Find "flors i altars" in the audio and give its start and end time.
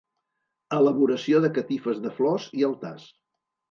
2.19-3.11